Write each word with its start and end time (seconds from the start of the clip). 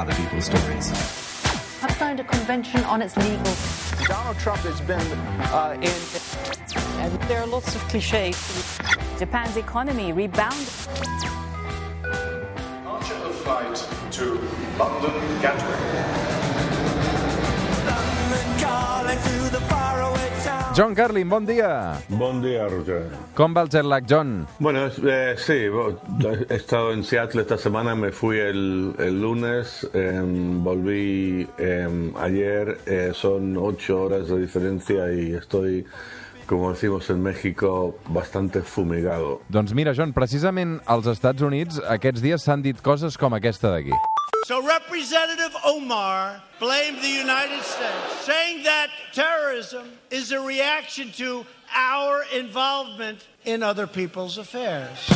other 0.00 0.14
people's 0.14 0.46
stories. 0.46 0.88
Have 1.80 1.92
signed 1.98 2.20
a 2.20 2.24
convention 2.24 2.82
on 2.84 3.02
its 3.02 3.14
legal. 3.18 3.54
Donald 4.06 4.38
Trump 4.38 4.60
has 4.60 4.80
been 4.80 4.98
uh, 5.52 5.76
in. 5.76 6.00
And 7.02 7.12
there 7.28 7.42
are 7.42 7.46
lots 7.46 7.74
of 7.74 7.82
cliches. 7.82 8.78
Japan's 9.18 9.58
economy 9.58 10.14
rebounded. 10.14 10.68
Departure 12.02 13.14
of 13.14 13.34
flight 13.42 13.76
to 14.12 14.24
London 14.78 15.42
Gatwick. 15.42 16.20
John 20.80 20.94
Carlin, 20.94 21.28
bon 21.28 21.44
dia. 21.44 22.00
Bon 22.08 22.40
dia, 22.40 22.64
Roger. 22.66 23.02
Com 23.36 23.52
va 23.52 23.66
el 23.66 23.68
jet 23.68 23.84
lag, 23.84 24.06
John? 24.08 24.46
Bueno, 24.58 24.86
eh, 24.86 25.34
sí, 25.36 25.66
he 26.48 26.54
estado 26.54 26.94
en 26.94 27.04
Seattle 27.04 27.42
esta 27.42 27.58
semana, 27.58 27.94
me 27.94 28.12
fui 28.12 28.38
el, 28.38 28.94
el 28.98 29.20
lunes, 29.20 29.86
eh, 29.92 30.22
volví 30.24 31.46
eh, 31.58 32.12
ayer, 32.16 32.78
eh, 32.86 33.10
son 33.12 33.58
ocho 33.58 34.04
horas 34.04 34.28
de 34.28 34.40
diferencia 34.40 35.12
y 35.12 35.34
estoy, 35.34 35.84
como 36.50 36.72
decimos 36.72 37.08
en 37.10 37.22
México, 37.22 37.94
bastante 38.08 38.62
fumigado. 38.62 39.40
Doncs 39.48 39.72
mira, 39.72 39.94
John, 39.94 40.10
precisament 40.12 40.80
als 40.84 41.06
Estats 41.06 41.44
Units 41.46 41.78
aquests 41.78 42.24
dies 42.24 42.42
s'han 42.42 42.64
dit 42.64 42.80
coses 42.82 43.14
com 43.14 43.36
aquesta 43.38 43.70
d'aquí. 43.70 43.94
So 44.48 44.58
Representative 44.58 45.54
Omar 45.62 46.42
blamed 46.58 46.98
the 47.06 47.14
United 47.22 47.62
States, 47.62 48.26
saying 48.26 48.64
that 48.64 48.90
terrorism 49.14 49.94
is 50.10 50.32
a 50.32 50.40
reaction 50.40 51.12
to 51.22 51.46
our 51.70 52.26
involvement 52.34 53.28
in 53.44 53.62
other 53.62 53.86
people's 53.86 54.36
affairs. 54.36 55.06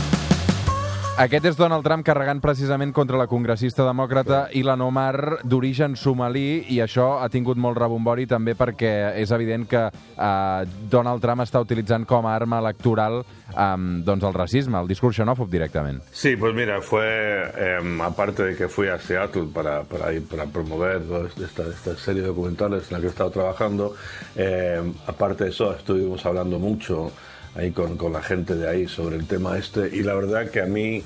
Aquest 1.14 1.44
és 1.46 1.54
Donald 1.54 1.84
Trump 1.86 2.02
carregant 2.02 2.40
precisament 2.42 2.90
contra 2.90 3.14
la 3.14 3.28
congressista 3.30 3.84
demòcrata 3.86 4.48
Ilan 4.58 4.80
Omar 4.82 5.44
d'origen 5.46 5.92
somalí 5.94 6.64
i 6.74 6.80
això 6.82 7.20
ha 7.22 7.28
tingut 7.30 7.54
molt 7.54 7.78
rebombori 7.78 8.24
també 8.26 8.56
perquè 8.58 8.90
és 9.20 9.30
evident 9.30 9.62
que 9.70 9.82
eh, 9.86 10.72
Donald 10.90 11.22
Trump 11.22 11.44
està 11.44 11.60
utilitzant 11.62 12.02
com 12.10 12.26
a 12.26 12.32
arma 12.34 12.58
electoral 12.58 13.20
eh, 13.22 13.68
doncs 14.08 14.26
el 14.26 14.34
racisme, 14.34 14.80
el 14.80 14.90
discurs 14.90 15.20
xenòfob 15.20 15.52
directament. 15.52 16.00
Sí, 16.10 16.34
pues 16.34 16.56
mira, 16.58 16.80
fue, 16.82 17.06
eh, 17.06 17.78
aparte 18.02 18.48
de 18.48 18.56
que 18.58 18.66
fui 18.66 18.90
a 18.90 18.98
Seattle 18.98 19.46
para, 19.54 19.84
para, 19.84 20.10
ir, 20.12 20.26
para 20.26 20.46
promover 20.46 20.98
esta, 21.44 21.68
esta 21.68 21.94
serie 21.94 22.22
de 22.22 22.32
documentales 22.34 22.90
en 22.90 22.96
la 22.96 23.00
que 23.00 23.06
he 23.06 23.14
estado 23.14 23.30
trabajando, 23.30 23.94
eh, 24.34 24.82
aparte 25.06 25.44
de 25.44 25.50
eso 25.50 25.76
estuvimos 25.76 26.26
hablando 26.26 26.58
mucho 26.58 27.12
ahí 27.54 27.70
con, 27.70 27.96
con, 27.96 28.12
la 28.12 28.22
gente 28.22 28.54
de 28.54 28.68
ahí 28.68 28.88
sobre 28.88 29.16
el 29.16 29.26
tema 29.26 29.58
este 29.58 29.88
y 29.94 30.02
la 30.02 30.14
verdad 30.14 30.50
que 30.50 30.60
a 30.60 30.66
mí 30.66 31.02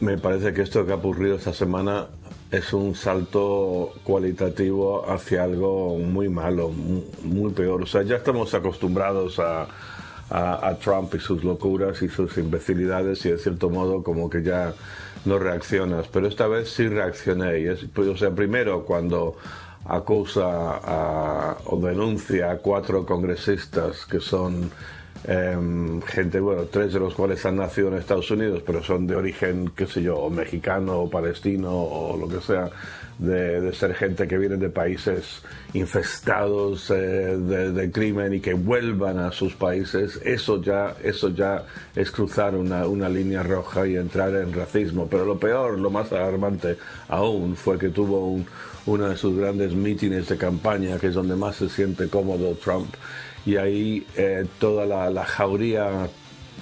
me 0.00 0.18
parece 0.18 0.52
que 0.52 0.62
esto 0.62 0.84
que 0.84 0.92
ha 0.92 0.96
ocurrido 0.96 1.36
esta 1.36 1.52
semana 1.52 2.08
es 2.50 2.72
un 2.72 2.94
salto 2.94 3.92
cualitativo 4.04 5.10
hacia 5.10 5.42
algo 5.42 5.98
muy 5.98 6.28
malo, 6.28 6.70
muy, 7.22 7.52
peor. 7.52 7.82
O 7.82 7.86
sea, 7.86 8.02
ya 8.02 8.16
estamos 8.16 8.54
acostumbrados 8.54 9.40
a, 9.40 9.66
a, 10.30 10.68
a, 10.68 10.78
Trump 10.78 11.14
y 11.14 11.18
sus 11.18 11.42
locuras 11.42 12.00
y 12.02 12.08
sus 12.08 12.36
imbecilidades 12.38 13.24
y 13.26 13.30
de 13.30 13.38
cierto 13.38 13.70
modo 13.70 14.02
como 14.02 14.30
que 14.30 14.42
ya 14.42 14.72
no 15.24 15.38
reaccionas. 15.38 16.06
Pero 16.08 16.28
esta 16.28 16.46
vez 16.46 16.70
sí 16.70 16.86
reaccioné. 16.86 17.60
Y 17.60 17.66
es, 17.66 17.86
pues, 17.92 18.06
o 18.08 18.16
sea, 18.16 18.30
primero 18.30 18.84
cuando 18.84 19.36
acusa 19.86 20.44
a, 20.46 21.56
o 21.66 21.80
denuncia 21.80 22.52
a 22.52 22.58
cuatro 22.58 23.04
congresistas 23.04 24.06
que 24.06 24.20
son 24.20 24.70
eh, 25.26 25.56
gente, 26.06 26.40
bueno, 26.40 26.64
tres 26.70 26.92
de 26.92 27.00
los 27.00 27.14
cuales 27.14 27.44
han 27.46 27.56
nacido 27.56 27.88
en 27.88 27.94
Estados 27.94 28.30
Unidos, 28.30 28.62
pero 28.66 28.82
son 28.82 29.06
de 29.06 29.16
origen, 29.16 29.72
qué 29.74 29.86
sé 29.86 30.02
yo, 30.02 30.28
mexicano 30.28 31.00
o 31.00 31.10
palestino 31.10 31.70
o 31.72 32.16
lo 32.16 32.28
que 32.28 32.40
sea, 32.40 32.70
de, 33.18 33.72
ser 33.72 33.94
gente 33.94 34.26
que 34.26 34.38
viene 34.38 34.56
de 34.56 34.68
países 34.70 35.42
infestados 35.72 36.90
eh, 36.90 36.94
de, 36.94 37.72
de, 37.72 37.90
crimen 37.90 38.34
y 38.34 38.40
que 38.40 38.54
vuelvan 38.54 39.18
a 39.18 39.32
sus 39.32 39.54
países, 39.54 40.20
eso 40.24 40.60
ya, 40.60 40.96
eso 41.02 41.30
ya 41.30 41.64
es 41.94 42.10
cruzar 42.10 42.54
una, 42.54 43.08
línea 43.08 43.42
roja 43.42 43.86
y 43.86 43.96
entrar 43.96 44.34
en 44.34 44.52
racismo. 44.52 45.06
Pero 45.10 45.24
lo 45.24 45.38
peor, 45.38 45.78
lo 45.78 45.90
más 45.90 46.12
alarmante 46.12 46.76
aún, 47.08 47.56
fue 47.56 47.78
que 47.78 47.88
tuvo 47.88 48.26
un, 48.26 48.46
uno 48.86 49.08
de 49.08 49.16
sus 49.16 49.36
grandes 49.36 49.74
mítines 49.74 50.28
de 50.28 50.36
campaña, 50.36 50.98
que 50.98 51.08
es 51.08 51.14
donde 51.14 51.36
más 51.36 51.56
se 51.56 51.68
siente 51.68 52.08
cómodo 52.08 52.54
Trump, 52.56 52.94
y 53.46 53.56
ahí 53.56 54.06
eh, 54.16 54.46
toda 54.58 54.86
la, 54.86 55.10
la, 55.10 55.24
jauría 55.24 56.08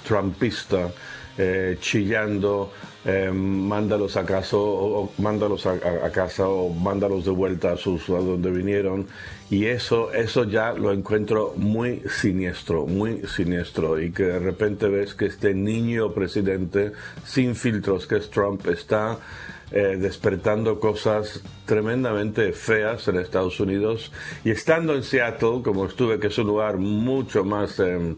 trumpista 0.05 0.91
eh, 1.37 1.77
chillando, 1.79 2.71
eh, 3.05 3.31
mándalos 3.33 4.15
a 4.15 4.25
casa 4.25 4.55
o, 4.55 5.03
o 5.03 5.11
mándalos 5.17 5.65
a, 5.65 6.09
casa 6.11 6.47
o 6.47 6.69
mándalos 6.69 7.25
de 7.25 7.31
vuelta 7.31 7.73
a, 7.73 7.77
sus, 7.77 8.09
a 8.09 8.13
donde 8.13 8.49
vinieron. 8.51 9.07
Y 9.49 9.65
eso, 9.65 10.11
eso 10.13 10.45
ya 10.45 10.73
lo 10.73 10.91
encuentro 10.91 11.53
muy 11.57 12.01
siniestro, 12.09 12.85
muy 12.85 13.21
siniestro. 13.27 14.01
Y 14.01 14.11
que 14.11 14.23
de 14.23 14.39
repente 14.39 14.87
ves 14.87 15.13
que 15.13 15.25
este 15.25 15.53
niño 15.53 16.13
presidente 16.13 16.93
sin 17.25 17.55
filtros 17.55 18.07
que 18.07 18.17
es 18.17 18.29
Trump 18.29 18.65
está 18.67 19.19
eh, 19.71 19.97
despertando 19.99 20.79
cosas 20.79 21.41
tremendamente 21.65 22.53
feas 22.53 23.07
en 23.07 23.17
Estados 23.17 23.59
Unidos. 23.59 24.11
Y 24.45 24.51
estando 24.51 24.95
en 24.95 25.03
Seattle, 25.03 25.61
como 25.63 25.85
estuve, 25.85 26.19
que 26.19 26.27
es 26.27 26.37
un 26.37 26.47
lugar 26.47 26.77
mucho 26.77 27.43
más 27.43 27.79
eh, 27.79 28.15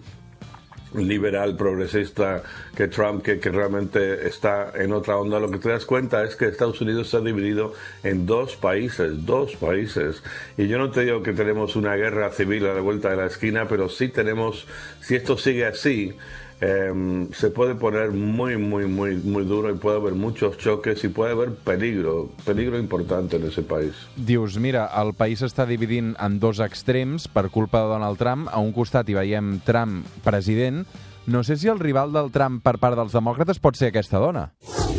liberal, 1.00 1.56
progresista 1.56 2.44
que 2.76 2.88
Trump, 2.88 3.24
que, 3.24 3.40
que, 3.40 3.50
realmente 3.50 4.28
está 4.28 4.72
en 4.76 4.94
otra 4.94 5.18
onda, 5.18 5.40
lo 5.40 5.50
que 5.50 5.60
te 5.60 5.70
das 5.70 5.86
cuenta 5.86 6.24
es 6.24 6.36
que 6.36 6.46
Estados 6.46 6.82
Unidos 6.82 7.10
se 7.10 7.18
ha 7.18 7.22
dividido 7.22 7.74
en 8.04 8.26
dos 8.26 8.56
países, 8.56 9.26
dos 9.26 9.56
países. 9.56 10.24
Y 10.58 10.68
yo 10.68 10.78
no 10.78 10.92
te 10.92 11.06
digo 11.06 11.24
que 11.24 11.34
tenemos 11.34 11.76
una 11.76 11.96
guerra 11.96 12.32
civil 12.32 12.66
a 12.66 12.74
la 12.74 12.82
vuelta 12.82 13.10
de 13.10 13.18
la 13.18 13.26
esquina, 13.26 13.68
pero 13.68 13.90
sí 13.90 14.10
tenemos, 14.10 14.68
si 15.02 15.16
esto 15.16 15.38
sigue 15.38 15.66
así, 15.66 16.16
eh, 16.62 17.28
se 17.34 17.50
puede 17.50 17.76
poner 17.76 18.12
muy, 18.12 18.58
muy, 18.58 18.86
muy, 18.86 19.16
muy 19.18 19.46
duro 19.46 19.74
y 19.74 19.78
puede 19.78 19.98
haber 19.98 20.14
muchos 20.14 20.58
choques 20.58 21.04
y 21.04 21.10
puede 21.10 21.32
haber 21.32 21.56
peligro, 21.56 22.32
peligro 22.46 22.78
importante 22.80 23.38
en 23.38 23.48
ese 23.48 23.62
país. 23.62 23.94
Dius, 24.16 24.58
mira, 24.58 24.90
el 25.02 25.14
país 25.14 25.44
està 25.44 25.66
dividint 25.68 26.16
en 26.20 26.40
dos 26.40 26.62
extrems 26.64 27.28
per 27.28 27.50
culpa 27.50 27.84
de 27.84 27.92
Donald 27.96 28.20
Trump. 28.22 28.48
A 28.52 28.62
un 28.64 28.72
costat 28.74 29.10
hi 29.10 29.18
veiem 29.18 29.60
Trump 29.66 30.08
president. 30.24 30.86
No 31.28 31.44
sé 31.44 31.58
si 31.58 31.68
el 31.68 31.80
rival 31.80 32.14
del 32.14 32.30
Trump 32.32 32.62
per 32.64 32.78
part 32.78 32.96
dels 32.98 33.16
demòcrates 33.16 33.60
pot 33.60 33.76
ser 33.76 33.90
aquesta 33.90 34.22
dona. 34.22 34.52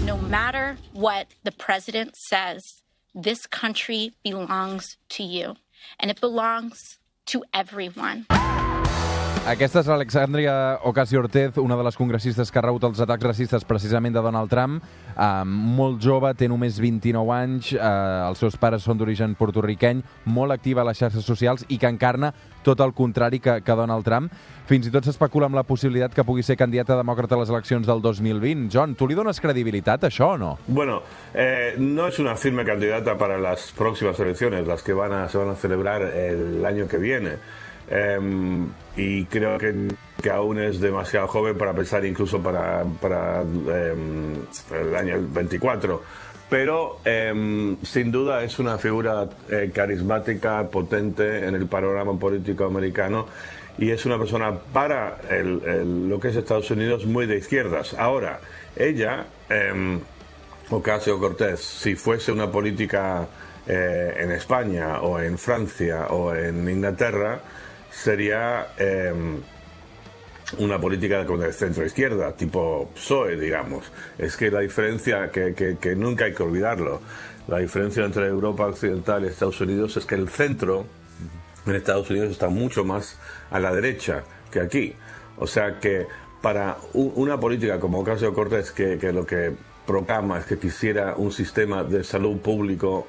No 0.04 0.18
matter 0.18 0.76
what 0.92 1.30
the 1.44 1.52
president 1.52 2.16
says, 2.16 2.82
this 3.14 3.46
country 3.46 4.12
belongs 4.24 4.98
to 5.16 5.22
you. 5.22 5.54
And 6.00 6.10
it 6.10 6.20
belongs 6.20 6.98
to 7.26 7.44
everyone. 7.54 8.26
Aquesta 9.46 9.78
és 9.78 9.86
l'Alexandria 9.86 10.52
Ocasio-Cortez, 10.90 11.60
una 11.62 11.76
de 11.78 11.84
les 11.86 11.94
congressistes 11.94 12.48
que 12.50 12.58
ha 12.58 12.64
rebut 12.64 12.82
els 12.88 12.98
atacs 12.98 13.22
racistes 13.28 13.62
precisament 13.62 14.16
de 14.16 14.22
Donald 14.24 14.50
Trump. 14.50 14.80
Uh, 15.14 15.44
molt 15.46 16.00
jove, 16.02 16.32
té 16.34 16.48
només 16.50 16.80
29 16.82 17.30
anys, 17.30 17.68
uh, 17.76 18.24
els 18.26 18.40
seus 18.42 18.56
pares 18.58 18.82
són 18.82 18.98
d'origen 18.98 19.36
portorriqueny, 19.38 20.00
molt 20.34 20.50
activa 20.50 20.82
a 20.82 20.88
les 20.88 20.98
xarxes 20.98 21.22
socials 21.22 21.62
i 21.70 21.78
que 21.78 21.86
encarna 21.86 22.32
tot 22.66 22.82
el 22.82 22.90
contrari 22.90 23.38
que, 23.38 23.60
que 23.62 23.76
Donald 23.78 24.02
Trump. 24.08 24.32
Fins 24.66 24.88
i 24.88 24.90
tot 24.90 25.06
s'especula 25.06 25.46
amb 25.46 25.54
la 25.60 25.62
possibilitat 25.68 26.16
que 26.16 26.24
pugui 26.26 26.42
ser 26.42 26.56
candidata 26.58 26.96
demòcrata 26.98 27.38
a 27.38 27.44
les 27.44 27.52
eleccions 27.54 27.86
del 27.86 28.02
2020. 28.02 28.66
John, 28.74 28.96
tu 28.98 29.06
li 29.06 29.14
dones 29.14 29.38
credibilitat 29.38 30.08
a 30.08 30.10
això 30.10 30.32
o 30.32 30.40
no? 30.42 30.56
Bueno, 30.66 31.04
eh, 31.32 31.76
no 31.78 32.08
es 32.08 32.18
una 32.18 32.34
firme 32.34 32.64
candidata 32.66 33.14
para 33.14 33.38
las 33.38 33.70
próximas 33.78 34.18
elecciones, 34.18 34.66
las 34.66 34.82
que 34.82 34.92
van 34.92 35.12
a, 35.12 35.28
se 35.28 35.38
van 35.38 35.50
a 35.50 35.54
celebrar 35.54 36.02
el 36.02 36.88
que 36.90 36.98
viene. 36.98 37.38
Eh, 37.88 38.66
y 38.96 39.26
creo 39.26 39.58
que, 39.58 39.88
que, 40.22 40.30
aún 40.30 40.58
es 40.58 40.80
demasiado 40.80 41.28
joven 41.28 41.56
para 41.58 41.74
pensar 41.74 42.04
incluso 42.04 42.42
para, 42.42 42.84
para 43.00 43.42
eh, 43.42 43.94
el 44.72 44.96
año 44.96 45.16
24. 45.28 46.02
Pero 46.48 47.00
eh, 47.04 47.76
sin 47.82 48.12
duda 48.12 48.42
es 48.42 48.58
una 48.58 48.78
figura 48.78 49.28
eh, 49.50 49.70
carismática, 49.74 50.66
potente 50.68 51.46
en 51.46 51.54
el 51.54 51.66
panorama 51.66 52.18
político 52.18 52.64
americano 52.64 53.26
y 53.78 53.90
es 53.90 54.06
una 54.06 54.16
persona 54.16 54.56
para 54.72 55.18
el, 55.28 55.60
el, 55.66 56.08
lo 56.08 56.18
que 56.18 56.28
es 56.28 56.36
Estados 56.36 56.70
Unidos 56.70 57.04
muy 57.04 57.26
de 57.26 57.36
izquierdas. 57.36 57.94
Ahora, 57.94 58.40
ella, 58.74 59.26
Ocasio 60.70 61.18
Cortés, 61.18 61.60
si 61.60 61.94
fuese 61.94 62.32
una 62.32 62.50
política 62.50 63.26
en 63.66 64.30
España 64.30 65.00
o 65.02 65.20
en 65.20 65.36
Francia 65.36 66.06
o 66.06 66.34
en 66.34 66.66
Inglaterra, 66.70 67.40
sería 68.02 68.68
eh, 68.78 69.12
una 70.58 70.78
política 70.78 71.24
de 71.24 71.52
centro-izquierda, 71.52 72.32
tipo 72.36 72.90
PSOE, 72.94 73.36
digamos. 73.36 73.90
Es 74.18 74.36
que 74.36 74.50
la 74.50 74.60
diferencia, 74.60 75.30
que, 75.30 75.94
nunca 75.96 76.26
hay 76.26 76.34
que 76.34 76.42
olvidarlo, 76.42 77.00
la 77.48 77.58
diferencia 77.58 78.04
entre 78.04 78.26
Europa 78.26 78.66
Occidental 78.66 79.24
y 79.24 79.28
Estados 79.28 79.60
Unidos 79.60 79.96
es 79.96 80.04
que 80.04 80.14
el 80.14 80.28
centro 80.28 80.84
en 81.66 81.74
Estados 81.74 82.10
Unidos 82.10 82.30
está 82.30 82.48
mucho 82.48 82.84
más 82.84 83.18
a 83.50 83.58
la 83.58 83.72
derecha 83.74 84.24
que 84.50 84.60
aquí. 84.60 84.94
O 85.38 85.46
sea 85.46 85.80
que 85.80 86.06
para 86.42 86.76
una 86.92 87.40
política 87.40 87.80
como 87.80 88.00
Ocasio 88.00 88.32
Cortés, 88.34 88.72
que, 88.72 88.98
lo 89.12 89.26
que 89.26 89.52
proclama 89.86 90.38
es 90.38 90.44
que 90.44 90.58
quisiera 90.58 91.14
un 91.16 91.32
sistema 91.32 91.82
de 91.82 92.04
salud 92.04 92.38
público, 92.38 93.08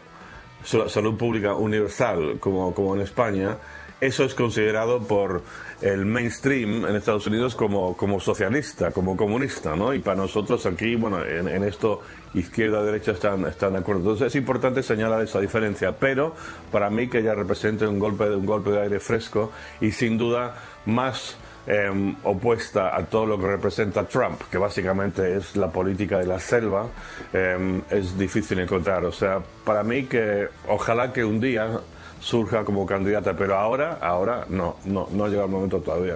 salud 0.64 1.18
pública 1.18 1.54
universal 1.54 2.40
como 2.40 2.96
en 2.96 3.02
España, 3.02 3.58
eso 4.00 4.24
es 4.24 4.34
considerado 4.36 5.00
por 5.02 5.42
el 5.82 6.06
mainstream 6.06 6.86
en 6.86 6.96
Estados 6.96 7.28
Unidos 7.28 7.56
como, 7.56 7.96
como 7.96 8.20
socialista, 8.20 8.92
como 8.92 9.16
comunista, 9.16 9.76
¿no? 9.76 9.94
Y 9.94 10.00
para 10.00 10.18
nosotros 10.18 10.66
aquí, 10.66 10.96
bueno, 10.96 11.24
en, 11.24 11.48
en 11.48 11.64
esto 11.64 12.02
izquierda 12.34 12.84
derecha 12.84 13.12
están, 13.12 13.46
están 13.46 13.74
de 13.74 13.80
acuerdo. 13.80 14.02
Entonces 14.02 14.28
es 14.28 14.36
importante 14.36 14.84
señalar 14.84 15.22
esa 15.24 15.40
diferencia, 15.40 15.94
pero 15.98 16.36
para 16.72 16.90
mí 16.90 17.08
que 17.08 17.20
ella 17.20 17.34
represente 17.34 17.88
un 17.88 18.00
golpe, 18.00 18.30
un 18.30 18.46
golpe 18.46 18.72
de 18.72 18.82
aire 18.82 19.00
fresco 19.00 19.52
y 19.82 19.92
sin 19.92 20.18
duda 20.18 20.56
más 20.86 21.38
eh, 21.68 22.16
opuesta 22.24 22.96
a 22.96 23.06
todo 23.06 23.26
lo 23.26 23.40
que 23.40 23.48
representa 23.48 24.08
Trump, 24.08 24.42
que 24.50 24.58
básicamente 24.58 25.36
es 25.38 25.56
la 25.56 25.70
política 25.70 26.20
de 26.20 26.26
la 26.26 26.40
selva, 26.40 26.88
eh, 27.34 27.82
es 27.90 28.18
difícil 28.18 28.60
encontrar. 28.60 29.06
O 29.06 29.12
sea, 29.12 29.42
para 29.66 29.84
mí 29.84 30.06
que 30.06 30.48
ojalá 30.68 31.12
que 31.12 31.26
un 31.26 31.40
día 31.40 31.80
surja 32.20 32.64
como 32.64 32.86
candidata, 32.86 33.36
pero 33.36 33.58
ahora, 33.58 33.98
ahora 34.02 34.46
no, 34.50 34.76
no, 34.86 35.08
no 35.12 35.26
ha 35.26 35.28
llegado 35.28 35.46
el 35.46 35.52
momento 35.52 35.80
todavía. 35.80 36.16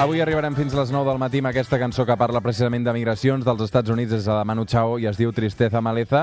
Avui 0.00 0.22
arribarem 0.24 0.54
fins 0.56 0.72
a 0.72 0.78
les 0.78 0.88
9 0.88 1.04
del 1.04 1.18
matí 1.20 1.42
amb 1.42 1.50
aquesta 1.50 1.76
cançó 1.76 2.06
que 2.08 2.14
parla 2.16 2.40
precisament 2.40 2.86
de 2.86 2.92
migracions 2.96 3.44
dels 3.44 3.60
Estats 3.66 3.92
Units 3.92 4.14
des 4.14 4.24
de 4.24 4.32
la 4.32 4.46
Manu 4.48 4.64
Chao 4.64 4.94
i 4.96 5.04
es 5.04 5.18
diu 5.20 5.28
Tristeza 5.36 5.82
Maleza. 5.84 6.22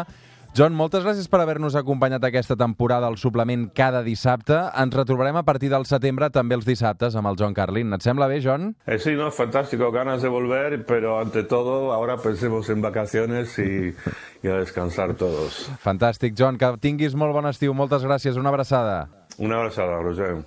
John, 0.58 0.74
moltes 0.74 1.04
gràcies 1.06 1.28
per 1.30 1.38
haver-nos 1.44 1.76
acompanyat 1.78 2.24
aquesta 2.26 2.56
temporada 2.58 3.06
al 3.06 3.20
suplement 3.22 3.68
cada 3.78 4.00
dissabte. 4.02 4.56
Ens 4.82 4.96
retrobarem 4.96 5.38
a 5.38 5.44
partir 5.46 5.70
del 5.70 5.86
setembre 5.86 6.32
també 6.34 6.58
els 6.58 6.66
dissabtes 6.66 7.14
amb 7.14 7.30
el 7.30 7.38
John 7.38 7.54
Carlin. 7.54 7.94
Et 7.94 8.02
sembla 8.02 8.26
bé, 8.26 8.40
John? 8.42 8.72
Eh, 8.88 8.98
sí, 8.98 9.14
no, 9.14 9.30
fantástico, 9.30 9.92
ganas 9.94 10.26
de 10.26 10.34
volver, 10.34 10.84
pero 10.88 11.20
ante 11.20 11.44
todo 11.44 11.94
ahora 11.94 12.18
pensemos 12.18 12.72
en 12.72 12.82
vacaciones 12.82 13.54
y, 13.60 13.94
y 14.42 14.48
a 14.50 14.58
descansar 14.58 15.14
todos. 15.14 15.70
Fantàstic, 15.84 16.34
John, 16.34 16.58
que 16.58 16.74
tinguis 16.82 17.14
molt 17.14 17.38
bon 17.38 17.46
estiu. 17.46 17.78
Moltes 17.78 18.02
gràcies, 18.02 18.42
una 18.42 18.50
abraçada. 18.50 19.04
Una 19.38 19.60
abraçada, 19.62 20.02
Roger. 20.02 20.40